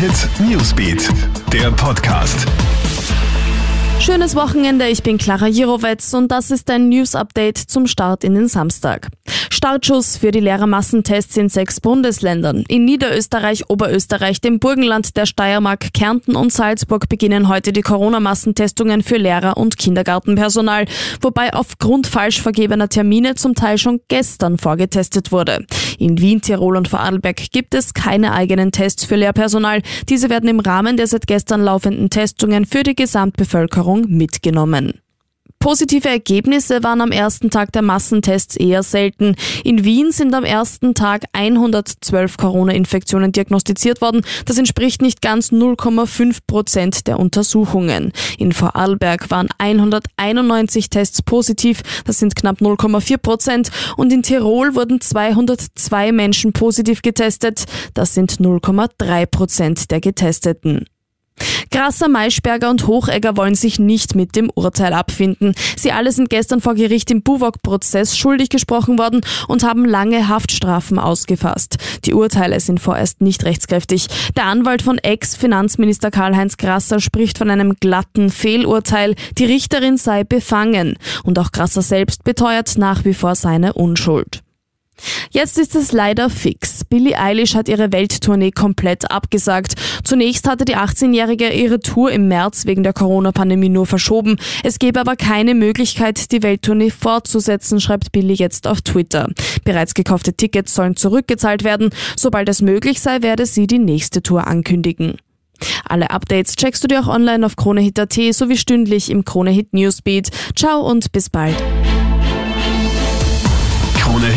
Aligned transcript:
Hit 0.00 0.30
Newsbeat, 0.48 1.10
der 1.52 1.70
Podcast. 1.72 2.46
Schönes 4.00 4.34
Wochenende, 4.34 4.88
ich 4.88 5.02
bin 5.02 5.18
Clara 5.18 5.46
Jirovetz 5.46 6.14
und 6.14 6.28
das 6.28 6.50
ist 6.50 6.70
ein 6.70 6.88
News-Update 6.88 7.58
zum 7.58 7.86
Start 7.86 8.24
in 8.24 8.34
den 8.34 8.48
Samstag. 8.48 9.08
Startschuss 9.50 10.16
für 10.16 10.30
die 10.30 10.40
Lehrermassentests 10.40 11.36
in 11.36 11.50
sechs 11.50 11.82
Bundesländern. 11.82 12.64
In 12.68 12.86
Niederösterreich, 12.86 13.68
Oberösterreich, 13.68 14.40
dem 14.40 14.58
Burgenland, 14.58 15.18
der 15.18 15.26
Steiermark, 15.26 15.92
Kärnten 15.92 16.34
und 16.34 16.50
Salzburg 16.50 17.10
beginnen 17.10 17.48
heute 17.48 17.74
die 17.74 17.82
Corona-Massentestungen 17.82 19.02
für 19.02 19.18
Lehrer 19.18 19.58
und 19.58 19.76
Kindergartenpersonal, 19.76 20.86
wobei 21.20 21.52
aufgrund 21.52 22.06
falsch 22.06 22.40
vergebener 22.40 22.88
Termine 22.88 23.34
zum 23.34 23.54
Teil 23.54 23.76
schon 23.76 24.00
gestern 24.08 24.56
vorgetestet 24.56 25.30
wurde. 25.30 25.66
In 26.00 26.18
Wien, 26.18 26.40
Tirol 26.40 26.78
und 26.78 26.88
Vorarlberg 26.88 27.50
gibt 27.52 27.74
es 27.74 27.92
keine 27.92 28.32
eigenen 28.32 28.72
Tests 28.72 29.04
für 29.04 29.16
Lehrpersonal. 29.16 29.82
Diese 30.08 30.30
werden 30.30 30.48
im 30.48 30.58
Rahmen 30.58 30.96
der 30.96 31.06
seit 31.06 31.26
gestern 31.26 31.60
laufenden 31.60 32.08
Testungen 32.08 32.64
für 32.64 32.82
die 32.82 32.94
Gesamtbevölkerung 32.94 34.06
mitgenommen. 34.08 34.94
Positive 35.62 36.08
Ergebnisse 36.08 36.82
waren 36.82 37.02
am 37.02 37.12
ersten 37.12 37.50
Tag 37.50 37.70
der 37.72 37.82
Massentests 37.82 38.56
eher 38.56 38.82
selten. 38.82 39.36
In 39.62 39.84
Wien 39.84 40.10
sind 40.10 40.34
am 40.34 40.42
ersten 40.42 40.94
Tag 40.94 41.24
112 41.34 42.38
Corona-Infektionen 42.38 43.30
diagnostiziert 43.30 44.00
worden. 44.00 44.22
Das 44.46 44.56
entspricht 44.56 45.02
nicht 45.02 45.20
ganz 45.20 45.52
0,5 45.52 46.38
Prozent 46.46 47.06
der 47.06 47.20
Untersuchungen. 47.20 48.12
In 48.38 48.52
Vorarlberg 48.52 49.30
waren 49.30 49.50
191 49.58 50.88
Tests 50.88 51.20
positiv. 51.20 51.82
Das 52.06 52.18
sind 52.18 52.36
knapp 52.36 52.62
0,4 52.62 53.18
Prozent. 53.18 53.70
Und 53.98 54.14
in 54.14 54.22
Tirol 54.22 54.74
wurden 54.74 55.02
202 55.02 56.12
Menschen 56.12 56.54
positiv 56.54 57.02
getestet. 57.02 57.64
Das 57.92 58.14
sind 58.14 58.38
0,3 58.38 59.26
Prozent 59.26 59.90
der 59.90 60.00
Getesteten. 60.00 60.86
Grasser, 61.70 62.08
Maischberger 62.08 62.70
und 62.70 62.86
Hochegger 62.86 63.36
wollen 63.36 63.54
sich 63.54 63.78
nicht 63.78 64.14
mit 64.14 64.36
dem 64.36 64.50
Urteil 64.54 64.92
abfinden. 64.92 65.54
Sie 65.76 65.92
alle 65.92 66.12
sind 66.12 66.30
gestern 66.30 66.60
vor 66.60 66.74
Gericht 66.74 67.10
im 67.10 67.22
Buwok-Prozess 67.22 68.16
schuldig 68.16 68.48
gesprochen 68.48 68.98
worden 68.98 69.20
und 69.48 69.62
haben 69.62 69.84
lange 69.84 70.28
Haftstrafen 70.28 70.98
ausgefasst. 70.98 71.78
Die 72.04 72.14
Urteile 72.14 72.60
sind 72.60 72.80
vorerst 72.80 73.20
nicht 73.20 73.44
rechtskräftig. 73.44 74.08
Der 74.36 74.46
Anwalt 74.46 74.82
von 74.82 74.98
Ex-Finanzminister 74.98 76.10
Karl-Heinz 76.10 76.56
Grasser 76.56 77.00
spricht 77.00 77.38
von 77.38 77.50
einem 77.50 77.76
glatten 77.78 78.30
Fehlurteil. 78.30 79.14
Die 79.38 79.44
Richterin 79.44 79.96
sei 79.96 80.24
befangen. 80.24 80.96
Und 81.24 81.38
auch 81.38 81.52
Grasser 81.52 81.82
selbst 81.82 82.24
beteuert 82.24 82.78
nach 82.78 83.04
wie 83.04 83.14
vor 83.14 83.34
seine 83.34 83.74
Unschuld. 83.74 84.42
Jetzt 85.30 85.58
ist 85.58 85.74
es 85.74 85.92
leider 85.92 86.30
fix. 86.30 86.84
Billie 86.84 87.18
Eilish 87.18 87.54
hat 87.54 87.68
ihre 87.68 87.92
Welttournee 87.92 88.50
komplett 88.50 89.10
abgesagt. 89.10 89.74
Zunächst 90.04 90.48
hatte 90.48 90.64
die 90.64 90.76
18-Jährige 90.76 91.50
ihre 91.50 91.80
Tour 91.80 92.10
im 92.10 92.28
März 92.28 92.66
wegen 92.66 92.82
der 92.82 92.92
Corona-Pandemie 92.92 93.68
nur 93.68 93.86
verschoben. 93.86 94.36
Es 94.64 94.78
gäbe 94.78 95.00
aber 95.00 95.16
keine 95.16 95.54
Möglichkeit, 95.54 96.32
die 96.32 96.42
Welttournee 96.42 96.90
fortzusetzen, 96.90 97.80
schreibt 97.80 98.12
Billie 98.12 98.34
jetzt 98.34 98.66
auf 98.66 98.82
Twitter. 98.82 99.28
Bereits 99.64 99.94
gekaufte 99.94 100.34
Tickets 100.34 100.74
sollen 100.74 100.96
zurückgezahlt 100.96 101.64
werden. 101.64 101.90
Sobald 102.16 102.48
es 102.48 102.62
möglich 102.62 103.00
sei, 103.00 103.22
werde 103.22 103.46
sie 103.46 103.66
die 103.66 103.78
nächste 103.78 104.22
Tour 104.22 104.46
ankündigen. 104.46 105.16
Alle 105.84 106.10
Updates 106.10 106.56
checkst 106.56 106.82
du 106.82 106.88
dir 106.88 107.00
auch 107.00 107.08
online 107.08 107.44
auf 107.44 107.56
KroneHit.at 107.56 108.14
sowie 108.32 108.56
stündlich 108.56 109.10
im 109.10 109.24
KroneHit 109.24 109.72
Newsbeat. 109.72 110.30
Ciao 110.56 110.80
und 110.80 111.12
bis 111.12 111.28
bald. 111.28 111.56